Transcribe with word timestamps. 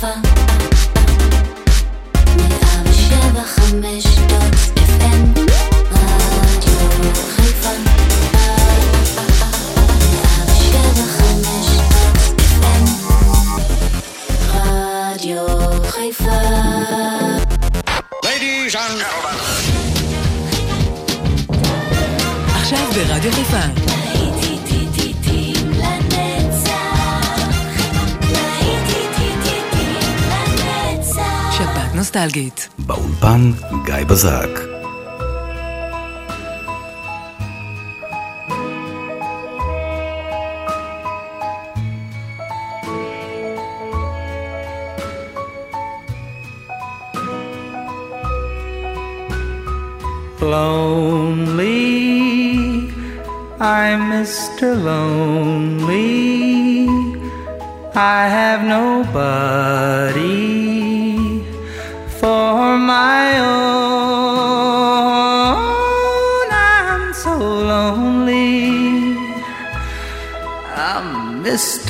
sofa. 0.00 0.29
נוסטלגית. 32.29 32.69
באולפן 32.79 33.51
גיא 33.85 34.03
בזק. 34.07 34.49
Lonely, 50.41 51.81
I'm 53.59 54.01
Mr. 54.13 54.69
Lonely. 54.87 56.15
I 57.95 58.21
have 58.37 58.61
nobody 58.77 60.58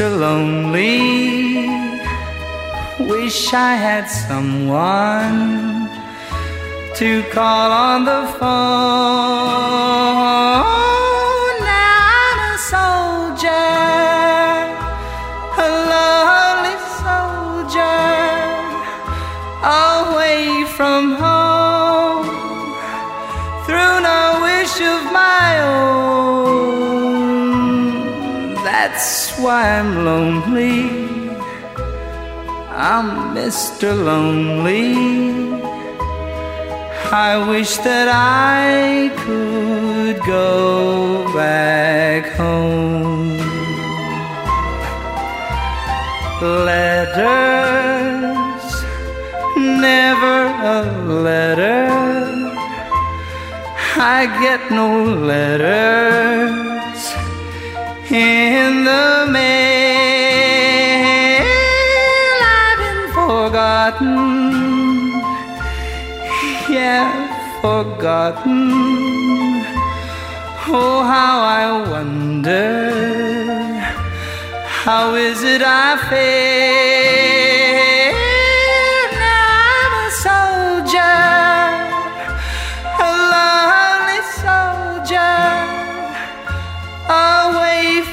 Mr. 0.01 0.19
Lonely. 0.19 1.69
Wish 3.07 3.53
I 3.53 3.75
had 3.75 4.07
someone 4.07 5.91
to 6.97 7.23
call 7.25 7.71
on 7.71 8.07
the 8.07 8.27
phone. 8.39 9.61
Why 29.43 29.79
I'm 29.79 30.05
lonely. 30.05 31.31
I'm 32.71 33.35
Mr. 33.35 33.89
Lonely. 34.05 34.95
I 37.13 37.49
wish 37.49 37.77
that 37.79 38.09
I 38.09 39.11
could 39.25 40.21
go 40.27 41.33
back 41.35 42.27
home. 42.37 43.39
Letters, 46.67 47.85
never 49.57 50.39
a 50.77 50.83
letter. 51.27 51.89
I 53.97 54.27
get 54.41 54.71
no 54.71 55.03
letters 55.03 56.70
in 58.13 58.85
the 58.85 59.27
mail. 59.31 59.71
I've 62.43 62.79
been 62.79 63.03
forgotten 63.13 64.41
yeah, 66.71 67.61
forgotten. 67.61 68.71
Oh, 70.73 71.03
how 71.03 71.41
I 71.43 71.91
wonder, 71.91 72.93
how 74.85 75.15
is 75.15 75.43
it 75.43 75.63
I 75.63 75.97
feel? 76.09 77.20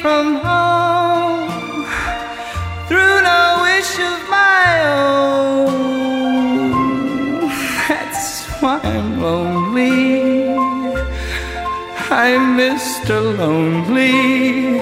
From 0.08 0.28
home, 0.36 1.50
through 2.88 3.20
no 3.32 3.44
wish 3.68 3.94
of 4.12 4.20
my 4.30 4.68
own. 5.04 6.30
That's 7.90 8.26
why 8.62 8.80
I'm 8.84 9.10
lonely. 9.22 10.56
I'm 12.24 12.44
Mr. 12.58 13.18
Lonely. 13.38 14.80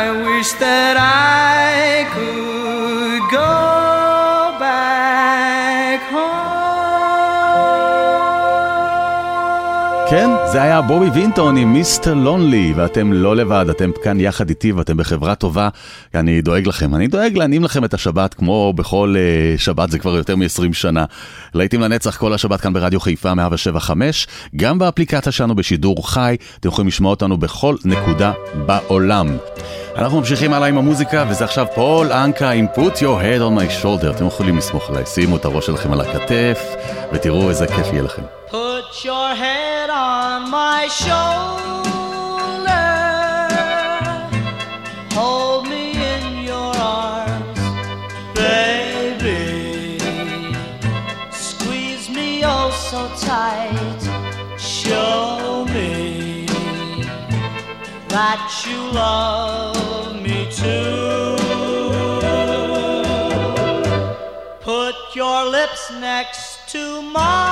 I 0.00 0.02
wish 0.26 0.50
that 0.64 0.96
I 0.96 2.04
could 2.12 2.47
כן, 10.10 10.30
זה 10.52 10.62
היה 10.62 10.82
בובי 10.82 11.10
וינטון 11.10 11.56
עם 11.56 11.72
מיסטר 11.72 12.14
לונלי, 12.14 12.72
ואתם 12.76 13.12
לא 13.12 13.36
לבד, 13.36 13.66
אתם 13.70 13.90
כאן 14.02 14.20
יחד 14.20 14.48
איתי 14.48 14.72
ואתם 14.72 14.96
בחברה 14.96 15.34
טובה, 15.34 15.68
אני 16.14 16.42
דואג 16.42 16.68
לכם. 16.68 16.94
אני 16.94 17.06
דואג 17.06 17.36
להנעים 17.36 17.64
לכם 17.64 17.84
את 17.84 17.94
השבת 17.94 18.34
כמו 18.34 18.72
בכל 18.72 19.14
uh, 19.16 19.60
שבת, 19.60 19.90
זה 19.90 19.98
כבר 19.98 20.16
יותר 20.16 20.36
מ-20 20.36 20.72
שנה. 20.72 21.04
להיטים 21.54 21.80
לנצח 21.80 22.16
כל 22.16 22.34
השבת 22.34 22.60
כאן 22.60 22.72
ברדיו 22.72 23.00
חיפה 23.00 23.34
175, 23.34 24.26
גם 24.56 24.78
באפליקציה 24.78 25.32
שלנו 25.32 25.54
בשידור 25.54 26.10
חי, 26.10 26.36
אתם 26.60 26.68
יכולים 26.68 26.88
לשמוע 26.88 27.10
אותנו 27.10 27.36
בכל 27.36 27.76
נקודה 27.84 28.32
בעולם. 28.66 29.36
אנחנו 29.96 30.18
ממשיכים 30.18 30.52
הלאה 30.52 30.68
עם 30.68 30.78
המוזיקה, 30.78 31.24
וזה 31.28 31.44
עכשיו 31.44 31.66
פול 31.74 32.12
אנקה 32.12 32.50
עם 32.50 32.66
Put 32.74 32.96
your 32.96 33.22
head 33.22 33.40
on 33.40 33.58
my 33.58 33.82
shoulder. 33.82 34.10
אתם 34.16 34.26
יכולים 34.26 34.56
לסמוך 34.56 34.90
עליי, 34.90 35.06
שימו 35.06 35.36
את 35.36 35.44
הראש 35.44 35.66
שלכם 35.66 35.92
על 35.92 36.00
הכתף, 36.00 36.74
ותראו 37.12 37.48
איזה 37.48 37.66
כיף 37.66 37.86
יהיה 37.92 38.02
לכם. 38.02 38.22
Put 38.50 39.04
your 39.04 39.40
head 39.40 39.67
my 40.50 40.88
shoulder. 40.88 41.88
Hold 45.12 45.68
me 45.68 45.92
in 45.92 46.44
your 46.44 46.72
arms, 46.76 47.60
baby. 48.34 49.98
Squeeze 51.30 52.08
me 52.08 52.42
oh 52.44 52.70
so 52.70 53.08
tight. 53.26 54.02
Show 54.58 55.66
me 55.66 56.46
that 58.08 58.64
you 58.66 58.80
love 58.92 60.22
me 60.22 60.48
too. 60.50 61.36
Put 64.60 64.96
your 65.14 65.44
lips 65.46 65.90
next 66.00 66.68
to 66.72 67.02
mine, 67.02 67.47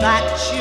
that 0.00 0.54
you. 0.54 0.59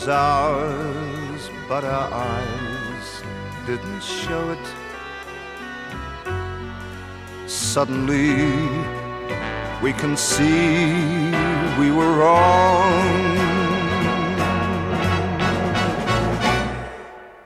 Was 0.00 0.08
ours, 0.08 1.50
but 1.68 1.84
our 1.84 2.10
eyes 2.12 3.22
didn't 3.66 4.02
show 4.02 4.50
it. 4.50 4.66
Suddenly, 7.46 8.32
we 9.82 9.92
can 9.92 10.16
see 10.16 11.30
we 11.78 11.90
were 11.90 12.12
wrong. 12.20 13.36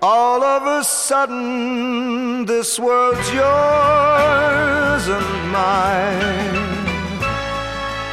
All 0.00 0.44
of 0.44 0.62
a 0.66 0.84
sudden, 0.84 2.44
this 2.46 2.78
world's 2.78 3.32
yours 3.32 5.08
and 5.08 5.50
mine. 5.50 6.54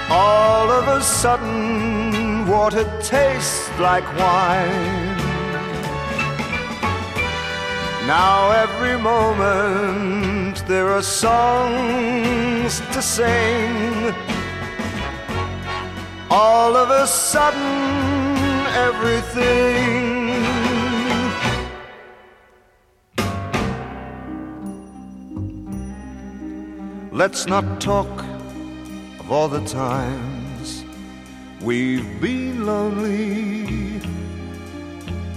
All 0.09 0.71
of 0.71 0.87
a 0.87 1.01
sudden, 1.01 2.30
water 2.51 2.83
tastes 3.01 3.69
like 3.79 4.05
wine. 4.19 5.17
Now 8.05 8.51
every 8.65 8.97
moment 9.11 10.57
there 10.67 10.89
are 10.89 11.01
songs 11.01 12.81
to 12.93 13.01
sing. 13.01 14.13
All 16.29 16.75
of 16.75 16.89
a 16.89 17.07
sudden 17.07 17.71
everything 18.87 20.01
Let's 27.13 27.45
not 27.45 27.65
talk 27.79 28.11
of 29.19 29.31
all 29.31 29.47
the 29.47 29.63
times 29.65 30.30
we've 31.63 32.19
been 32.19 32.65
lonely, 32.65 34.01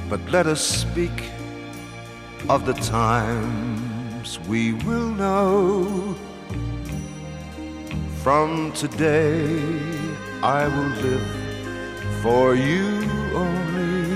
but 0.08 0.20
let 0.30 0.46
us 0.46 0.60
speak 0.60 1.30
of 2.48 2.64
the 2.64 2.72
times 2.74 4.38
we 4.48 4.72
will 4.84 5.08
know. 5.08 6.14
From 8.22 8.72
today, 8.72 9.58
I 10.42 10.66
will 10.68 10.92
live 11.02 11.26
for 12.22 12.54
you 12.54 12.86
only. 13.34 14.14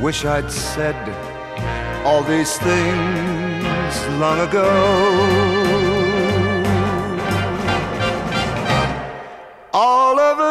Wish 0.00 0.24
I'd 0.24 0.50
said 0.50 0.96
all 2.04 2.22
these 2.22 2.56
things 2.58 4.06
long 4.20 4.40
ago. 4.40 5.55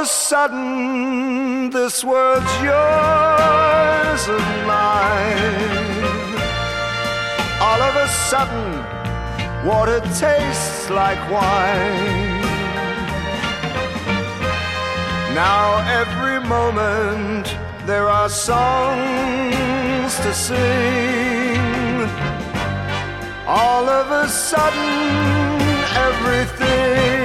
A 0.06 0.08
sudden, 0.08 1.72
this 1.72 2.04
world's 2.04 2.56
yours 2.62 4.22
and 4.38 4.52
mine. 4.68 6.38
All 7.68 7.82
of 7.90 7.96
a 8.06 8.08
sudden, 8.30 8.68
water 9.66 10.02
tastes 10.20 10.92
like 10.92 11.20
wine. 11.32 12.42
Now, 15.34 15.66
every 16.02 16.40
moment, 16.56 17.48
there 17.88 18.08
are 18.08 18.30
songs 18.30 20.12
to 20.24 20.32
sing. 20.36 22.08
All 23.48 23.90
of 23.90 24.12
a 24.12 24.28
sudden, 24.30 24.94
everything. 26.08 27.25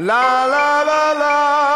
La 0.00 0.46
la 0.46 0.82
la 0.82 1.12
la 1.12 1.69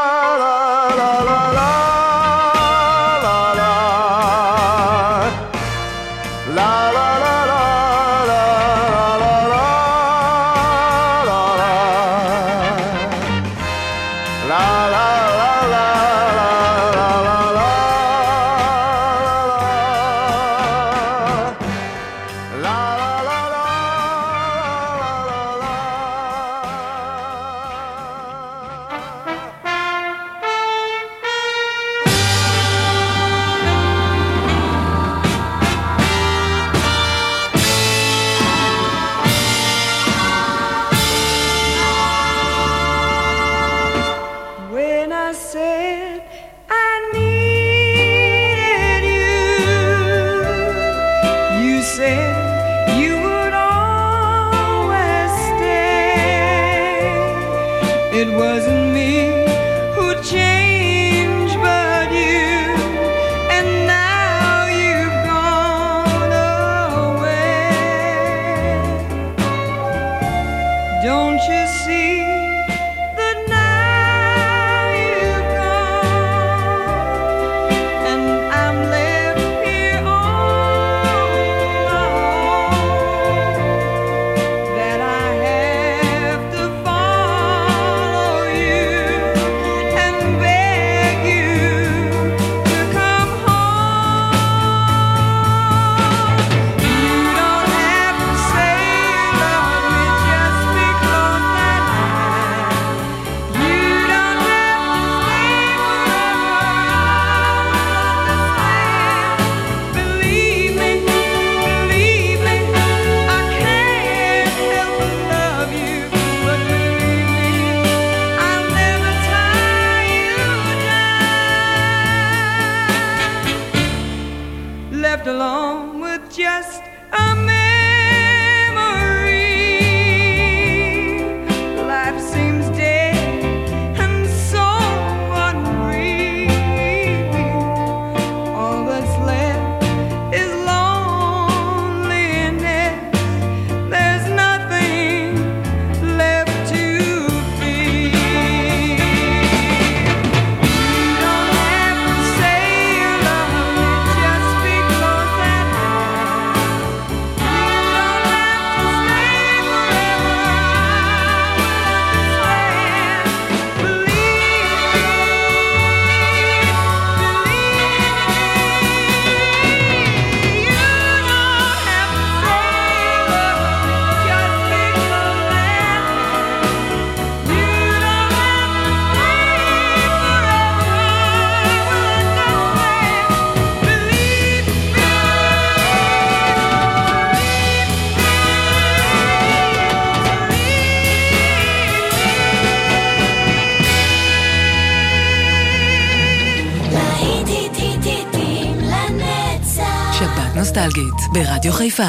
ברדיו 201.32 201.72
חיפה. 201.72 202.08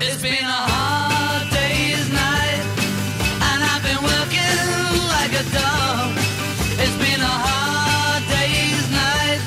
It's 0.00 0.20
been 0.22 0.46
a 0.58 0.62
hard 0.70 1.46
day's 1.56 2.08
night, 2.22 2.62
and 3.48 3.58
I've 3.70 3.82
been 3.88 4.02
working 4.12 4.58
like 5.14 5.32
a 5.42 5.44
dog. 5.58 6.10
It's 6.82 6.96
been 7.04 7.22
a 7.32 7.36
hard 7.46 8.22
day's 8.34 8.86
night, 9.02 9.40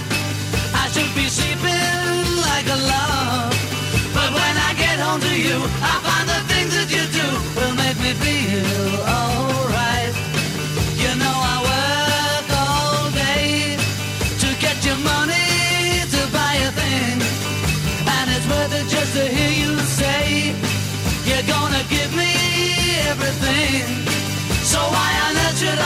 I 0.82 0.84
should 0.94 1.12
be 1.20 1.26
sleeping 1.38 2.26
like 2.48 2.68
a 2.78 2.80
log. 2.92 3.52
But 4.16 4.30
when 4.38 4.56
I 4.68 4.72
get 4.84 4.98
home 5.06 5.22
to 5.28 5.34
you, 5.48 5.58
I 5.94 5.96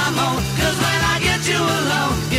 I'm 0.05 0.19
on. 0.19 0.36
Cause 0.60 0.77
when 0.83 1.00
I 1.13 1.19
get 1.24 1.48
you 1.48 1.55
alone, 1.55 2.32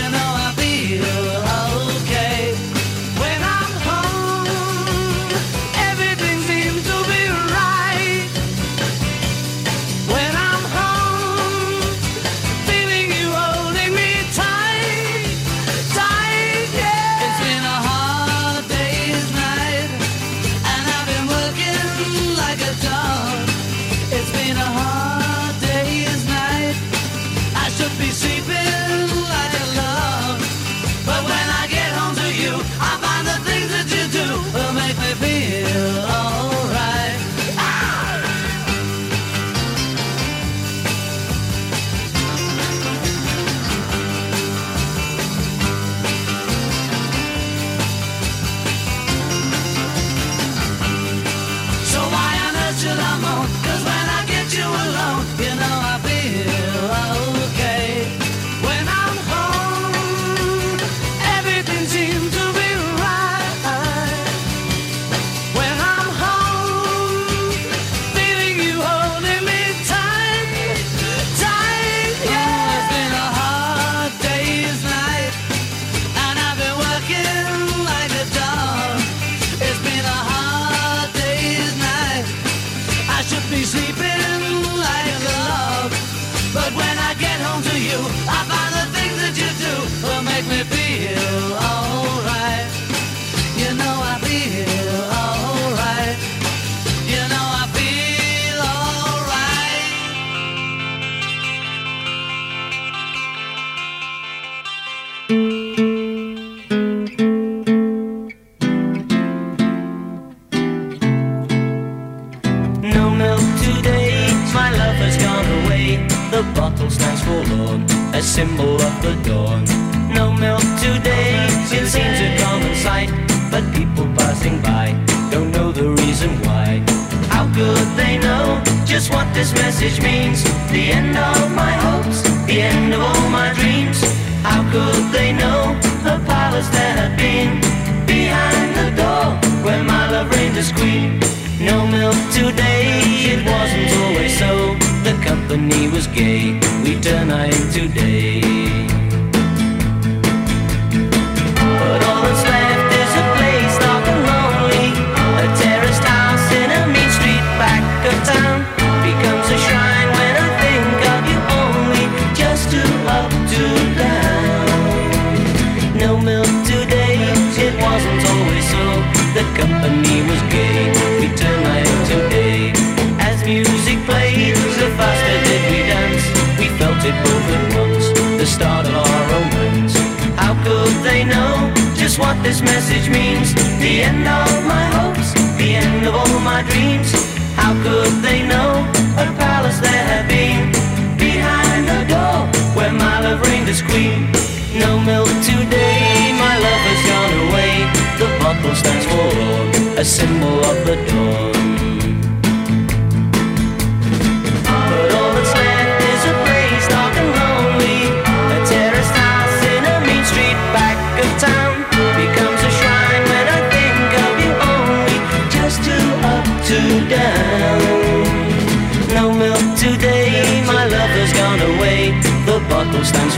this 182.55 182.63
message 182.63 183.11
means. 183.11 183.53
The 183.81 184.03
end 184.03 184.29
of 184.29 184.65
my 184.65 184.85
hopes, 184.97 185.33
the 185.59 185.75
end 185.75 186.07
of 186.07 186.15
all 186.15 186.39
my 186.41 186.63
dreams. 186.71 187.11
How 187.57 187.73
could 187.83 188.13
they 188.23 188.47
know 188.47 188.71
a 189.19 189.27
palace 189.39 189.81
there 189.81 190.05
had 190.13 190.29
been? 190.29 190.71
Behind 191.19 191.83
the 191.89 192.03
door 192.15 192.39
where 192.77 192.93
my 192.93 193.21
love 193.21 193.41
reigned 193.47 193.69
as 193.69 193.83
queen. 193.83 194.31
No 194.79 195.01
milk 195.01 195.29
today, 195.43 196.31
my 196.39 196.55
love 196.67 196.83
has 196.91 197.03
gone 197.11 197.35
away. 197.49 197.75
The 198.21 198.29
bottle 198.39 198.75
stands 198.75 199.07
forlorn, 199.11 199.99
a 199.99 200.05
symbol 200.05 200.59
of 200.71 200.77
the 200.87 200.97
dawn. 201.11 201.84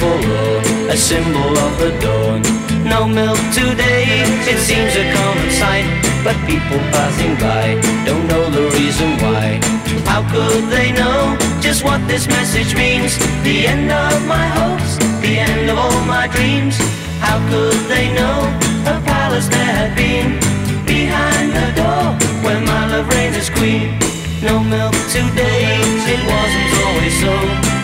A 0.03 0.97
symbol 0.97 1.57
of 1.57 1.79
the 1.79 1.91
dawn. 2.01 2.43
No 2.85 3.07
milk 3.07 3.39
today, 3.53 4.05
it 4.45 4.59
seems 4.59 4.95
a 4.95 5.05
common 5.15 5.51
sight. 5.51 5.87
But 6.23 6.37
people 6.47 6.79
passing 6.93 7.35
by 7.37 7.81
don't 8.05 8.27
know 8.27 8.51
the 8.51 8.69
reason 8.77 9.17
why. 9.23 9.61
How 10.05 10.23
could 10.31 10.65
they 10.69 10.93
know 10.93 11.37
just 11.61 11.85
what 11.85 12.07
this 12.09 12.27
message 12.27 12.75
means? 12.75 13.17
The 13.43 13.67
end 13.67 13.91
of 13.91 14.27
my 14.27 14.47
hopes, 14.59 14.97
the 15.21 15.39
end 15.39 15.71
of 15.71 15.79
all 15.79 16.01
my 16.05 16.27
dreams. 16.29 16.77
How 17.21 17.39
could 17.49 17.81
they 17.89 18.13
know 18.13 18.39
a 18.85 19.01
palace 19.07 19.49
there 19.49 19.73
had 19.81 19.97
been? 19.97 20.39
Behind 20.85 21.53
the 21.53 21.69
door 21.81 22.05
where 22.45 22.61
my 22.61 22.83
love 22.93 23.09
reigns 23.09 23.37
as 23.37 23.51
queen. 23.51 23.99
No 24.43 24.61
milk 24.61 24.95
today, 25.09 25.81
it 26.15 26.21
wasn't 26.33 26.71
always 26.85 27.15
so. 27.23 27.35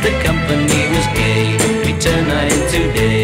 The 0.05 0.13
company 0.27 0.83
was 0.95 1.07
gay, 1.17 1.62
we 2.05 2.11
turned 2.11 3.22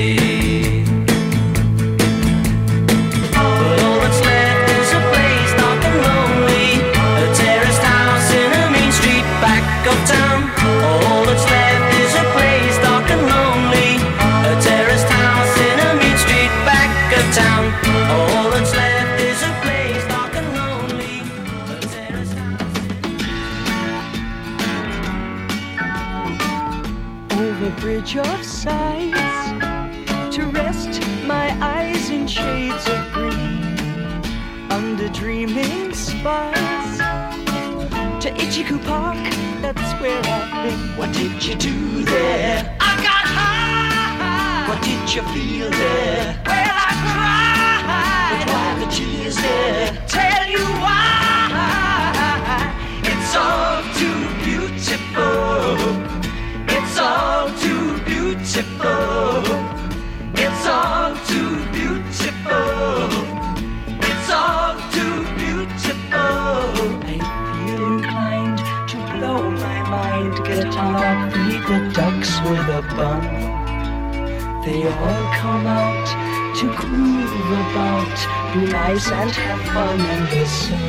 to 38.29 38.35
Itchycoo 38.43 38.85
Park. 38.85 39.17
That's 39.63 39.93
where 40.01 40.21
I've 40.25 40.65
been. 40.65 40.97
What 40.97 41.13
did 41.13 41.45
you 41.45 41.55
do 41.55 42.05
there? 42.05 42.77
I 42.81 42.97
got 42.97 43.25
high. 43.37 44.69
What 44.69 44.83
did 44.83 45.15
you 45.15 45.23
feel 45.33 45.71
there? 45.71 46.39
Well, 46.45 46.77
I 46.77 46.93
cried. 47.05 48.45
But 48.45 48.53
why 48.53 48.85
the 48.85 48.91
tears 48.91 49.37
there? 49.37 49.88
The 71.69 71.93
ducks 71.93 72.41
with 72.49 72.67
a 72.79 72.83
bun. 72.97 73.21
They 74.65 74.89
all 74.89 75.25
come 75.35 75.67
out 75.67 76.09
to 76.57 76.67
groove 76.81 77.51
about, 77.63 78.17
be 78.55 78.73
nice 78.73 79.11
and 79.11 79.31
have 79.31 79.61
fun 79.75 79.99
the 80.31 80.47
sun. 80.47 80.81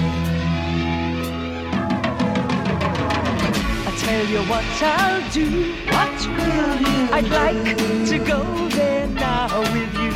I 3.88 3.92
tell 3.98 4.26
you 4.34 4.42
what 4.52 4.64
I'll 4.82 5.32
do. 5.32 5.74
What 5.94 6.18
will 6.38 6.76
you? 6.88 7.00
I'd 7.12 7.28
like 7.28 7.78
to 8.08 8.18
go 8.20 8.70
there 8.70 9.08
now 9.08 9.60
with 9.74 9.94
you. 10.04 10.14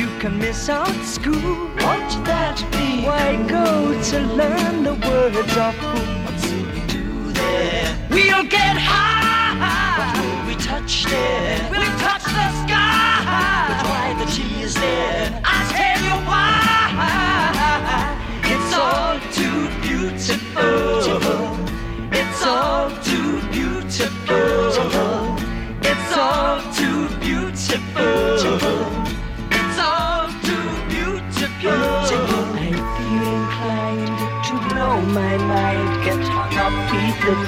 You 0.00 0.08
can 0.18 0.36
miss 0.36 0.68
out 0.68 1.00
school. 1.04 1.70
Won't 1.80 2.12
that 2.26 2.58
be? 2.72 3.06
Why 3.06 3.36
go 3.46 4.02
to 4.02 4.18
learn 4.34 4.82
the 4.82 4.94
words 4.94 5.56
of 5.56 5.74
who? 5.76 6.21
We'll 8.12 8.44
get 8.44 8.76
high. 8.76 9.56
What 9.98 10.12
will 10.20 10.46
we 10.48 10.54
touch 10.62 11.04
there? 11.04 11.68
We'll 11.70 11.98
touch 11.98 12.24
the 12.24 12.48
sky. 12.62 13.24
But 13.68 13.80
why 13.88 14.06
the 14.18 14.26
tears 14.30 14.74
there? 14.74 15.40
I'll 15.44 15.68
tell 15.72 15.98
you 16.08 16.16
why. 16.28 16.50
It's 18.52 18.72
all 18.74 19.18
too 19.38 19.60
beautiful. 19.80 20.92
It's 22.12 22.42
all 22.44 22.90
too 23.08 23.40
beautiful. 23.50 25.36
It's 25.82 26.12
all 26.16 26.60
too 26.74 27.08
beautiful. 27.18 28.61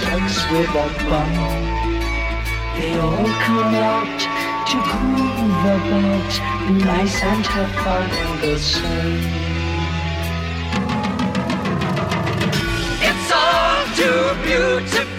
Ducks 0.01 0.39
with 0.51 0.69
a 0.71 0.87
bun. 1.09 1.33
They 2.77 2.93
all 2.99 3.29
come 3.47 3.75
out 3.75 4.21
to 4.69 4.77
groove 4.91 5.65
about, 5.77 6.33
nice 6.85 7.23
and 7.23 7.47
have 7.47 7.73
fun 7.83 8.11
in 8.23 8.31
the 8.43 8.59
sun. 8.59 9.13
It's 13.09 13.31
all 13.33 13.85
too 13.99 14.23
beautiful. 14.45 15.14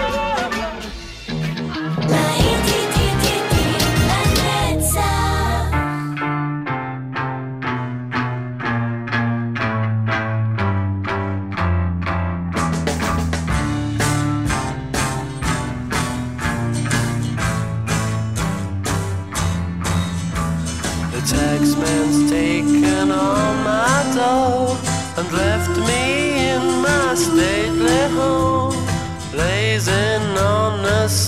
Beautiful. 0.00 0.24
The 0.24 0.29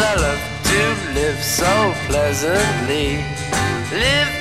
I 0.00 0.14
love 0.14 0.42
to 0.70 1.12
live 1.14 1.42
so 1.42 1.92
pleasantly. 2.06 3.16
Live 3.90 4.37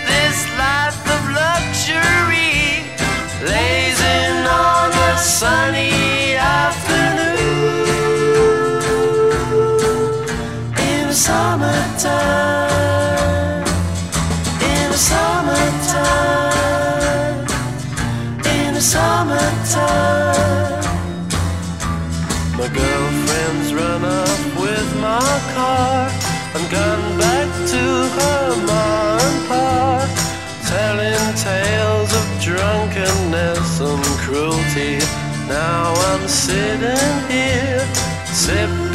Now 35.47 35.93
I'm 35.93 36.27
sitting 36.27 37.29
here, 37.29 37.79
sipping. 38.25 38.86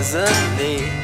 as 0.00 0.99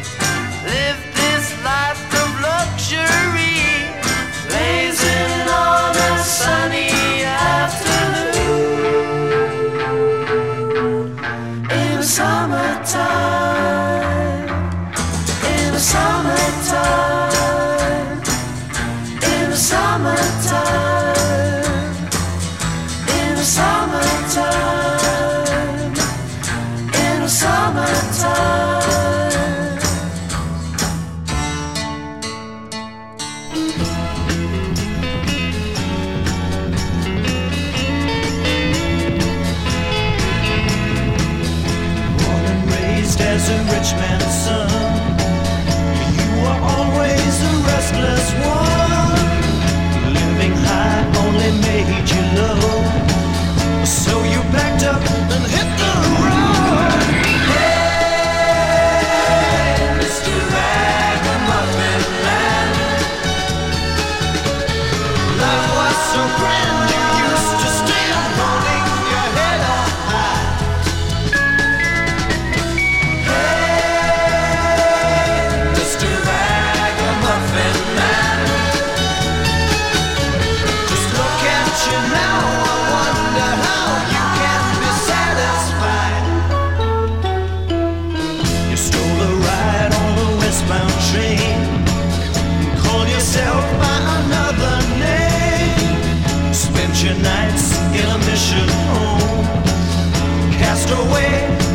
washed 100.87 100.93
away. 100.93 101.66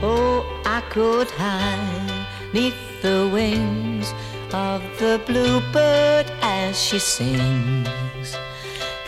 Oh, 0.00 0.46
I 0.64 0.80
could 0.90 1.28
hide 1.30 2.26
neath 2.52 3.02
the 3.02 3.28
wings 3.32 4.14
of 4.52 4.80
the 5.00 5.20
bluebird 5.26 6.30
as 6.40 6.80
she 6.80 7.00
sings. 7.00 8.36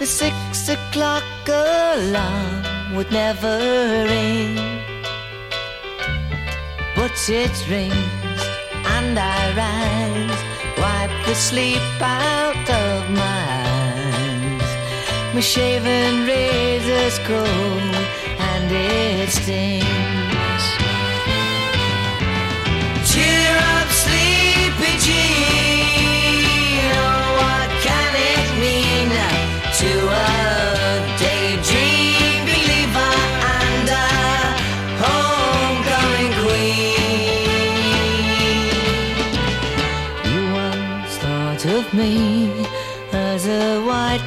The 0.01 0.07
six 0.07 0.69
o'clock 0.69 1.23
alarm 1.47 2.97
would 2.97 3.13
never 3.13 3.57
ring, 4.09 4.57
but 6.97 7.13
it 7.29 7.55
rings 7.69 8.43
and 8.97 9.17
I 9.17 9.41
rise, 9.63 10.43
wipe 10.77 11.27
the 11.27 11.35
sleep 11.37 11.83
out 12.01 12.69
of 12.69 13.11
my 13.11 13.45
eyes. 13.79 15.35
My 15.35 15.41
shaven 15.41 16.27
razor's 16.27 17.19
cold 17.21 17.95
and 18.39 18.73
it 18.73 19.29
stings. 19.29 20.10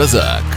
Базак. 0.00 0.49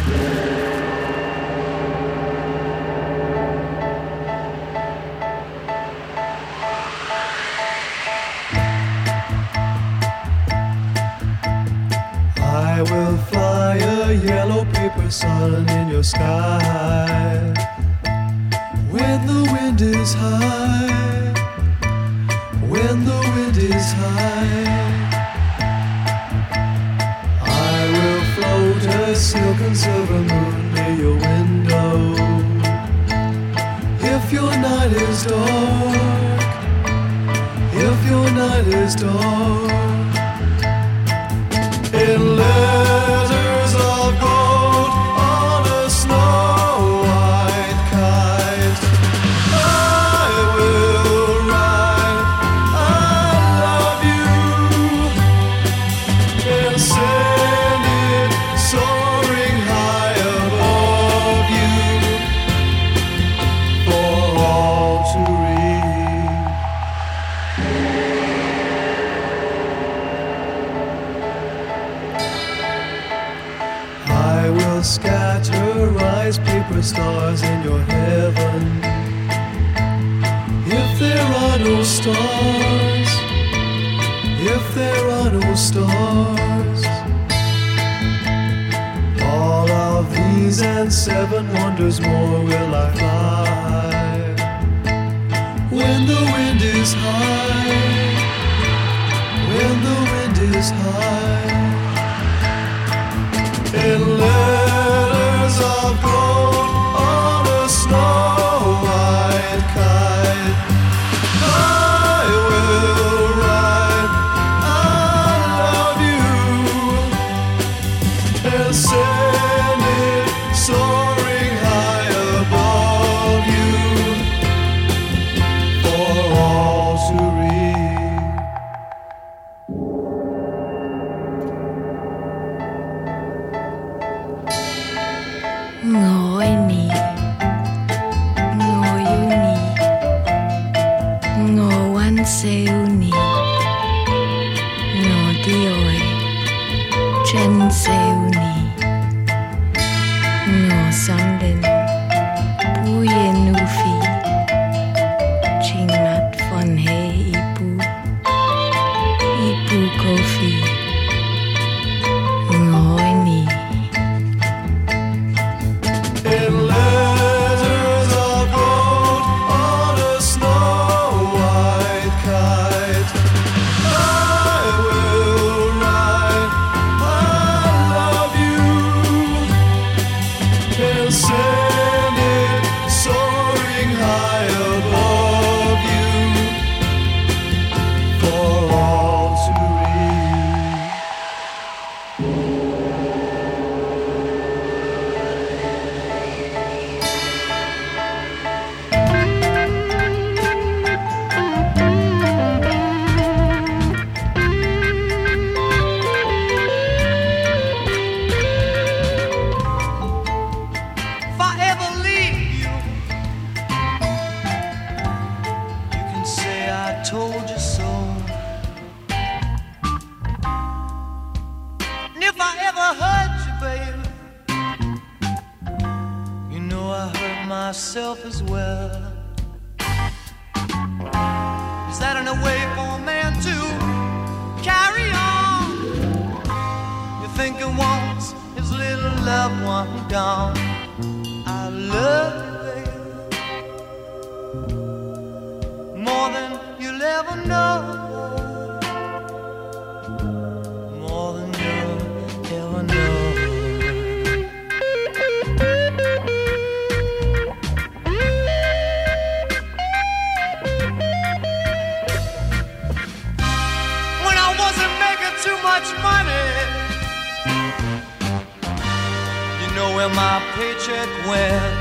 where 270.03 270.15
my 270.15 270.39
paycheck 270.55 271.09
went. 271.29 271.75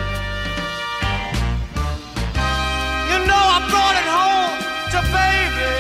You 3.10 3.18
know 3.26 3.42
I 3.54 3.58
brought 3.72 3.96
it 4.02 4.08
home 4.18 4.58
to 4.92 4.98
baby, 5.18 5.74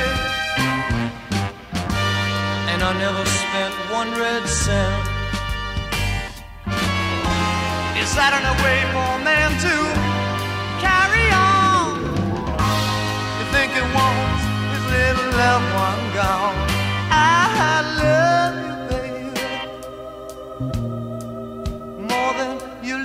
and 2.72 2.82
I 2.82 2.92
never 2.98 3.24
spent 3.26 3.74
one 3.92 4.10
red 4.18 4.44
cent. 4.48 5.06
Is 8.02 8.10
that 8.18 8.32
an 8.34 8.46
way 8.64 8.78
for 8.92 9.06
a 9.18 9.22
man 9.22 9.50
to 9.66 9.76
carry 10.82 11.26
on? 11.30 11.94
You 13.38 13.44
think 13.54 13.70
he 13.78 13.82
wants 13.94 14.42
his 14.74 14.84
little 14.90 15.30
loved 15.42 15.70
one 15.86 16.02
gone? 16.18 16.56
I 17.10 17.82
love. 18.02 18.31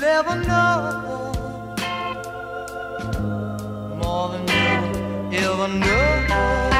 Never 0.07 0.35
know 0.35 1.33
more 3.97 4.29
than 4.29 4.47
you 5.33 5.37
ever 5.37 5.67
know. 5.67 6.76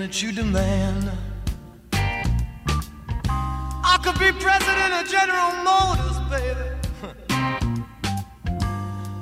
that 0.00 0.22
you 0.22 0.32
demand. 0.32 1.10
I 3.92 3.98
could 4.02 4.18
be 4.18 4.32
president 4.32 4.92
of 4.98 5.06
General 5.06 5.52
Motors, 5.68 6.18
baby. 6.32 6.68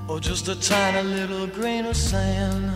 or 0.09 0.21
just 0.21 0.47
a 0.47 0.55
tiny 0.55 1.03
little 1.03 1.49
grain 1.49 1.85
of 1.87 1.97
sand. 1.97 2.73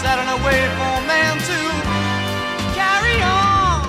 Sat 0.00 0.18
in 0.22 0.28
a 0.28 0.38
way 0.44 0.60
for 0.76 0.90
a 0.98 1.04
man 1.06 1.34
to 1.50 1.58
carry 2.74 3.22
on. 3.22 3.86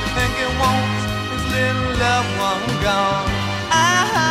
You 0.00 0.08
think 0.18 0.32
it 0.46 0.52
wants 0.58 1.02
his 1.30 1.44
little 1.54 1.90
loved 2.02 2.32
one 2.48 2.66
gone. 2.82 3.30
I 3.70 3.84
uh-huh. 4.02 4.29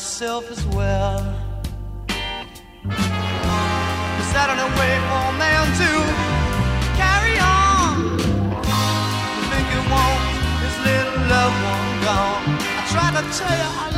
myself 0.00 0.50
as 0.50 0.64
well. 0.68 1.20
The 2.88 4.24
Saturday 4.32 4.68
way 4.80 4.94
for 5.08 5.22
a 5.28 5.36
man 5.36 5.64
to 5.80 5.90
carry 6.96 7.36
on. 7.38 8.16
The 9.36 9.44
thing 9.50 9.66
you 9.74 9.82
want 9.92 10.22
is 10.64 10.76
little 10.88 11.20
loved 11.28 11.58
one 11.68 11.90
gone. 12.06 12.44
I 12.78 12.82
try 12.92 13.08
to 13.12 13.22
tell 13.36 13.56
you 13.60 13.70
I 13.84 13.89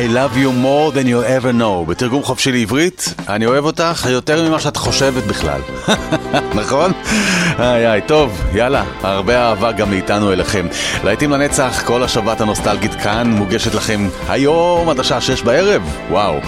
I 0.00 0.06
love 0.06 0.34
you 0.34 0.50
more 0.52 0.90
than 0.92 1.06
you'll 1.06 1.42
ever 1.42 1.52
know. 1.52 1.90
בתרגום 1.90 2.22
חופשי 2.22 2.52
לעברית, 2.52 3.14
אני 3.28 3.46
אוהב 3.46 3.64
אותך 3.64 4.06
יותר 4.10 4.48
ממה 4.48 4.60
שאת 4.60 4.76
חושבת 4.76 5.24
בכלל. 5.24 5.60
נכון? 6.60 6.92
איי 7.58 7.86
איי, 7.90 8.00
טוב, 8.06 8.44
יאללה, 8.54 8.84
הרבה 9.02 9.38
אהבה 9.38 9.72
גם 9.72 9.90
מאיתנו 9.90 10.32
אליכם. 10.32 10.66
להיטים 11.04 11.30
לנצח, 11.30 11.82
כל 11.86 12.02
השבת 12.02 12.40
הנוסטלגית 12.40 12.94
כאן 12.94 13.30
מוגשת 13.30 13.74
לכם 13.74 14.08
היום 14.28 14.88
עד 14.88 15.00
השעה 15.00 15.20
שש 15.20 15.42
בערב. 15.42 15.82
וואו, 16.10 16.38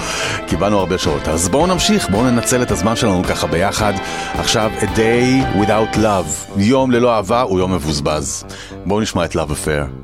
קיבלנו 0.46 0.78
הרבה 0.78 0.98
שעות. 0.98 1.28
אז 1.28 1.48
בואו 1.48 1.66
נמשיך, 1.66 2.10
בואו 2.10 2.30
ננצל 2.30 2.62
את 2.62 2.70
הזמן 2.70 2.96
שלנו 2.96 3.22
ככה 3.24 3.46
ביחד. 3.46 3.92
עכשיו, 4.38 4.70
A 4.80 4.84
Day 4.84 5.58
Without 5.60 5.96
Love, 5.96 6.56
יום 6.56 6.90
ללא 6.90 7.16
אהבה 7.16 7.40
הוא 7.40 7.58
יום 7.58 7.74
מבוזבז. 7.74 8.44
בואו 8.86 9.00
נשמע 9.00 9.24
את 9.24 9.36
Love 9.36 9.50
Affair. 9.50 10.01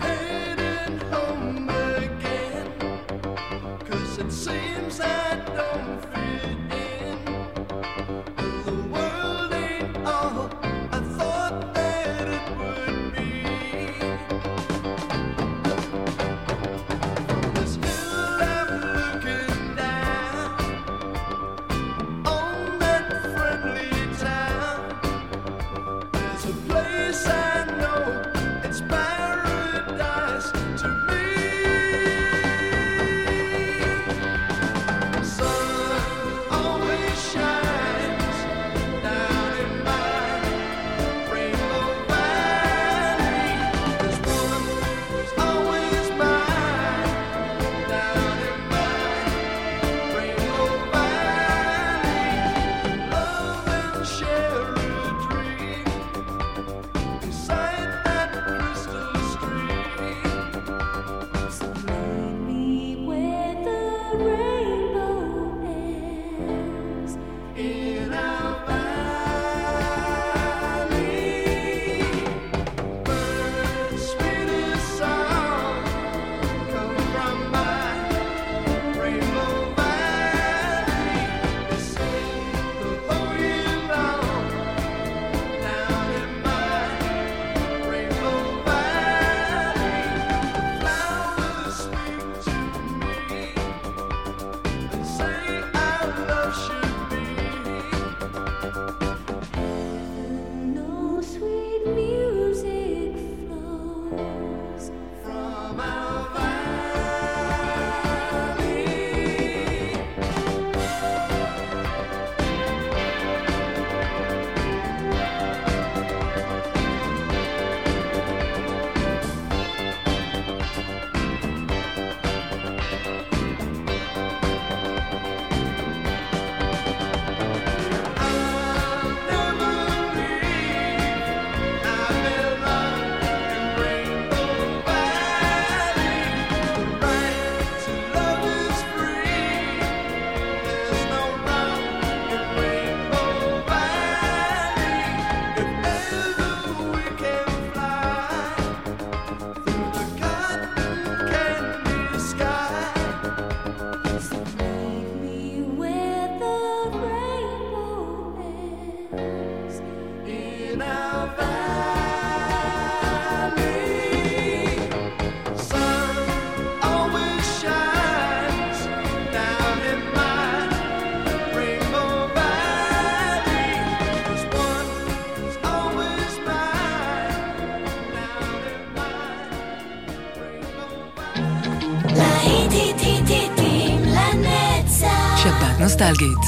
Heading 0.00 1.00
home 1.12 1.68
again. 1.68 2.68
'Cause 3.86 4.18
it 4.18 4.32
seems 4.32 4.73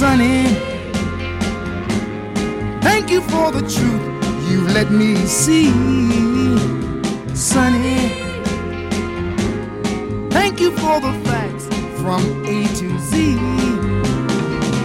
Sunny, 0.00 0.44
thank 2.80 3.10
you 3.10 3.20
for 3.20 3.52
the 3.52 3.60
truth 3.60 4.50
you've 4.50 4.72
let 4.72 4.90
me 4.90 5.14
see. 5.26 5.66
Sunny, 7.34 8.08
thank 10.30 10.58
you 10.58 10.70
for 10.70 11.00
the 11.00 11.12
facts 11.26 11.66
from 12.00 12.22
A 12.46 12.66
to 12.78 12.98
Z. 12.98 13.34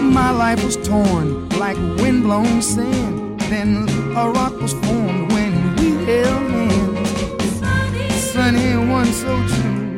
My 0.02 0.30
life 0.32 0.62
was 0.62 0.76
torn 0.86 1.48
like 1.58 1.78
windblown 1.98 2.60
sand. 2.60 3.40
Then 3.48 3.88
a 4.18 4.28
rock 4.28 4.60
was 4.60 4.74
formed 4.74 5.32
when 5.32 5.76
we 5.76 5.92
held 6.04 6.50
hands. 6.50 8.20
Sunny, 8.32 8.76
one 8.76 9.06
so 9.06 9.34
true. 9.48 9.96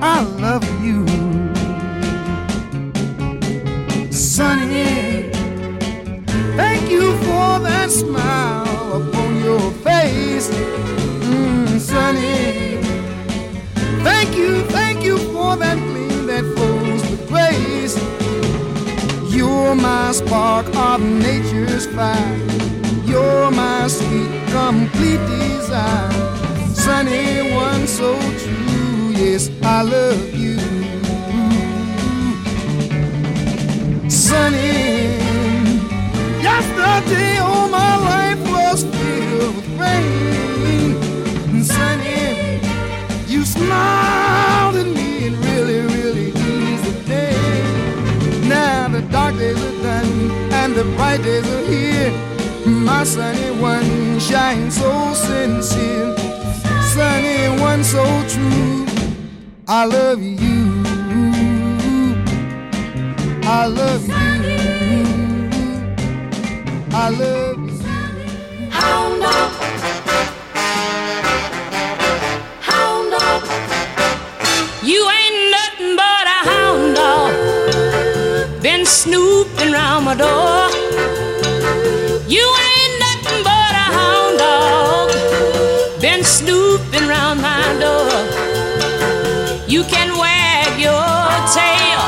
I 0.00 0.22
love 0.22 0.62
you. 0.84 1.27
Sunny, 4.38 5.32
thank 6.54 6.88
you 6.88 7.10
for 7.26 7.58
that 7.58 7.90
smile 7.90 9.02
upon 9.02 9.42
your 9.42 9.72
face. 9.82 10.48
Mm, 11.26 11.80
Sunny, 11.80 12.80
thank 14.04 14.36
you, 14.36 14.62
thank 14.66 15.02
you 15.02 15.18
for 15.32 15.56
that 15.56 15.76
gleam 15.76 16.28
that 16.28 16.44
flows 16.54 17.02
with 17.10 17.26
grace. 17.26 17.96
You're 19.34 19.74
my 19.74 20.12
spark 20.12 20.66
of 20.76 21.00
nature's 21.02 21.86
fire. 21.88 22.38
You're 23.06 23.50
my 23.50 23.88
sweet, 23.88 24.30
complete 24.52 25.18
desire. 25.26 26.12
Sunny 26.74 27.52
one 27.56 27.88
so 27.88 28.16
true, 28.38 29.10
yes, 29.18 29.50
I 29.64 29.82
love 29.82 30.32
you. 30.32 30.47
Sunny, 34.38 35.18
yesterday 36.40 37.38
all 37.38 37.68
my 37.68 37.94
life 38.12 38.40
was 38.54 38.84
filled 38.84 39.56
with 39.56 39.68
rain. 39.80 40.94
Sunny, 41.64 42.60
you 43.26 43.44
smiled 43.44 44.76
at 44.76 44.86
me 44.86 45.26
and 45.26 45.36
really, 45.44 45.80
really 45.96 46.28
eased 46.28 46.84
the 46.84 46.94
day. 47.08 48.48
Now 48.48 48.86
the 48.86 49.02
dark 49.10 49.34
days 49.38 49.60
are 49.60 49.82
done 49.82 50.30
and 50.60 50.72
the 50.72 50.84
bright 50.94 51.20
days 51.24 51.46
are 51.56 51.66
here. 51.74 52.12
My 52.64 53.02
sunny 53.02 53.50
one 53.60 54.20
shines 54.20 54.76
so 54.76 55.14
sincere, 55.14 56.16
sunny 56.94 57.60
one 57.60 57.82
so 57.82 58.04
true. 58.28 58.86
I 59.66 59.84
love 59.84 60.22
you. 60.22 60.37
I 63.50 63.64
love 63.66 64.06
you. 64.06 64.14
I 66.92 67.08
love 67.08 67.58
you. 67.58 67.78
Hound 68.70 69.22
dog. 69.22 69.52
Hound 72.68 73.10
dog. 73.10 73.42
You 74.82 75.00
ain't 75.18 75.50
nothing 75.56 75.96
but 75.96 76.24
a 76.36 76.38
hound 76.50 76.94
dog. 76.94 77.32
Been 78.62 78.84
snooping 78.84 79.72
round 79.72 80.04
my 80.04 80.14
door. 80.14 80.68
You 82.28 82.44
ain't 82.68 82.94
nothing 83.06 83.42
but 83.44 83.72
a 83.84 83.86
hound 83.96 84.38
dog. 84.38 85.08
Been 86.02 86.22
snooping 86.22 87.08
round 87.08 87.40
my 87.40 87.64
door. 87.80 88.12
You 89.66 89.84
can 89.84 90.16
wag 90.18 90.78
your 90.78 91.26
tail, 91.56 92.02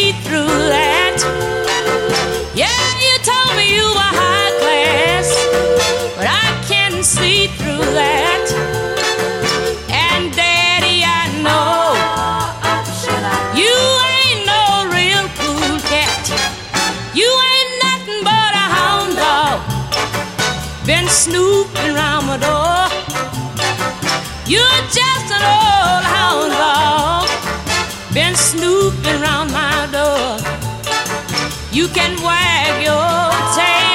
see 0.00 0.12
through 0.24 0.56
that. 0.72 1.18
Yeah, 2.54 2.84
you 3.04 3.14
told 3.30 3.52
me 3.58 3.66
you 3.76 3.86
were 3.98 4.12
high 4.22 4.52
class, 4.60 5.28
but 6.16 6.26
I 6.26 6.48
can 6.70 7.02
see 7.02 7.48
through 7.58 7.84
that. 8.00 8.46
And 9.92 10.32
Daddy, 10.32 11.04
I 11.04 11.24
know 11.44 12.00
you 13.62 13.76
ain't 14.16 14.42
no 14.52 14.64
real 14.96 15.24
cool 15.40 15.76
cat. 15.92 16.24
You 17.20 17.28
ain't 17.52 17.72
nothing 17.86 18.20
but 18.24 18.52
a 18.64 18.66
hound 18.76 19.12
dog. 19.24 19.58
Been 20.86 21.08
snooping 21.08 21.92
round 22.00 22.24
my 22.30 22.38
door. 22.48 22.88
You're 24.52 24.82
just 25.00 25.26
an 25.36 25.44
old 25.44 26.04
hound 26.14 26.52
dog. 26.56 27.49
Been 28.12 28.34
snooping 28.34 29.20
round 29.20 29.52
my 29.52 29.86
door. 29.92 30.36
You 31.70 31.86
can 31.88 32.20
wag 32.20 32.82
your 32.82 33.30
tail, 33.54 33.89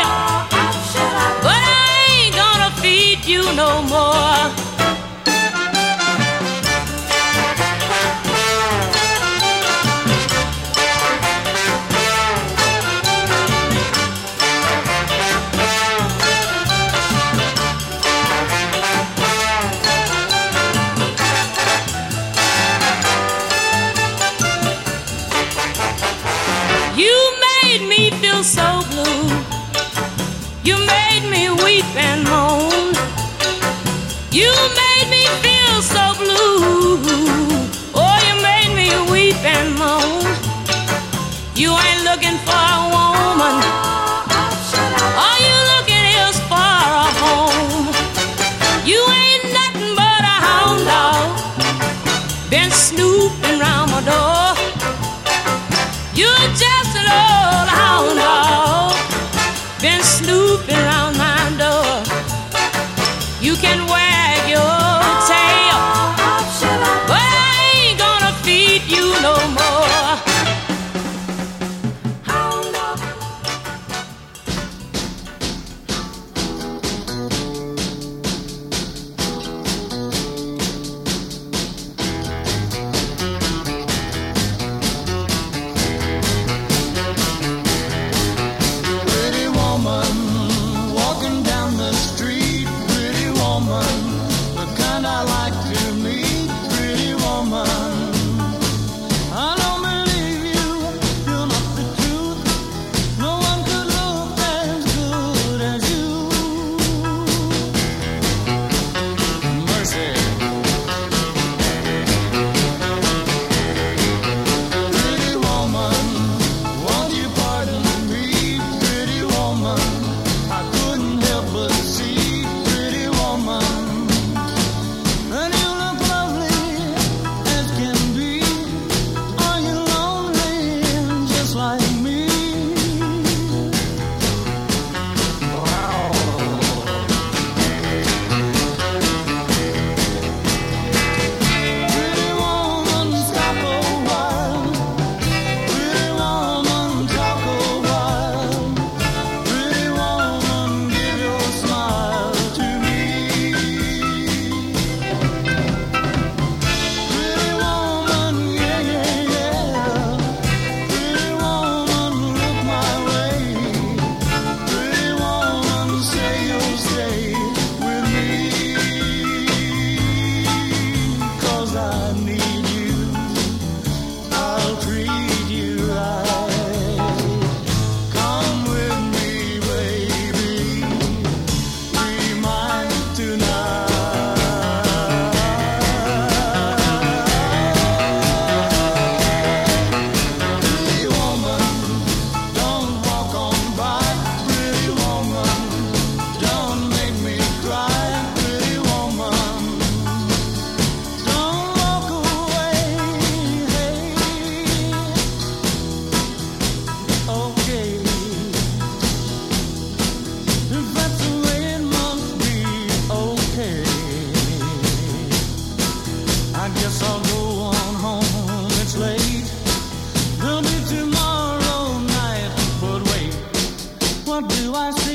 what 224.36 224.50
do 224.50 224.76
I 224.76 224.92
see? 224.92 225.15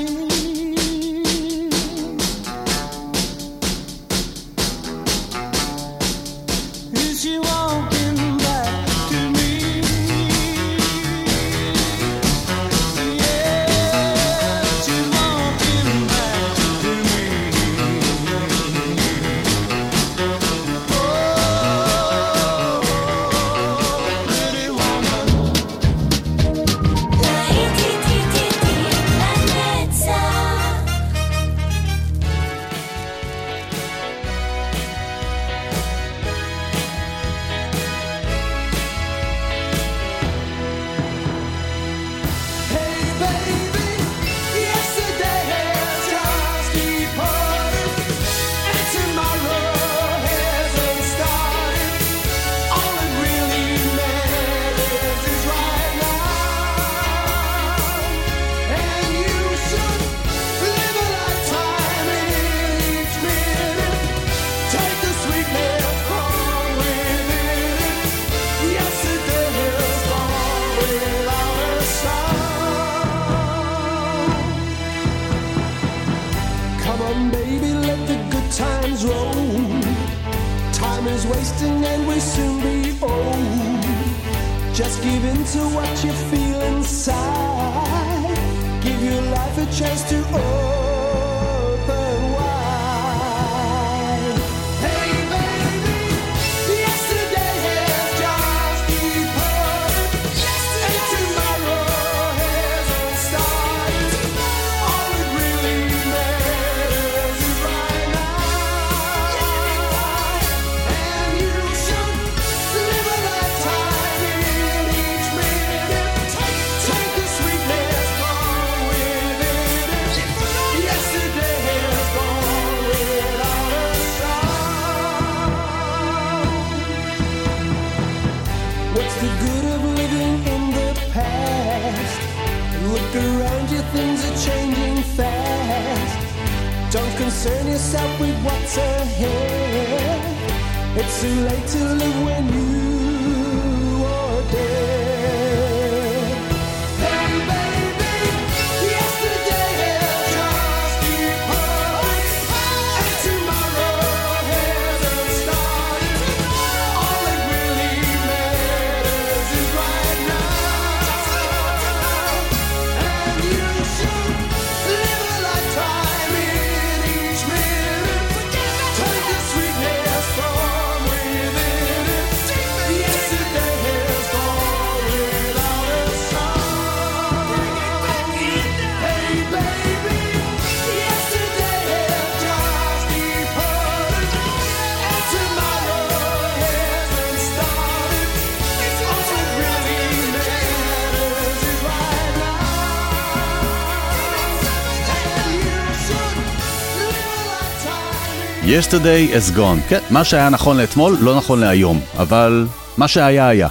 yesterday 198.80 199.34
is 199.34 199.56
gone. 199.56 199.88
כן, 199.88 199.98
מה 200.10 200.24
שהיה 200.24 200.48
נכון 200.48 200.76
לאתמול, 200.76 201.16
לא 201.20 201.36
נכון 201.36 201.60
להיום, 201.60 202.00
אבל 202.18 202.66
מה 202.98 203.08
שהיה 203.08 203.48
היה. 203.48 203.68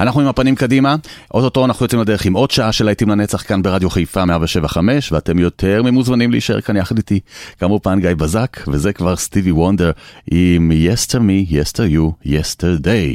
אנחנו 0.00 0.20
עם 0.20 0.26
הפנים 0.26 0.54
קדימה, 0.54 0.96
אוטוטו 1.34 1.64
אנחנו 1.64 1.84
יוצאים 1.84 2.00
לדרך 2.00 2.24
עם 2.24 2.32
עוד 2.32 2.50
שעה 2.50 2.72
של 2.72 2.84
להיטים 2.84 3.08
לנצח 3.08 3.42
כאן 3.42 3.62
ברדיו 3.62 3.90
חיפה 3.90 4.24
175, 4.24 5.12
ואתם 5.12 5.38
יותר 5.38 5.82
ממוזמנים 5.82 6.30
להישאר 6.30 6.60
כאן 6.60 6.76
יחד 6.76 6.96
איתי. 6.96 7.20
כאמור 7.60 7.80
פעם 7.82 8.00
גיא 8.00 8.14
בזק, 8.14 8.56
וזה 8.68 8.92
כבר 8.92 9.16
סטיבי 9.16 9.52
וונדר 9.52 9.90
עם 10.30 10.70
יסטר 10.74 11.20
מי, 11.20 11.46
יסטר 11.48 11.84
יו, 11.84 12.10
יסטר 12.24 12.76
דיי. 12.76 13.14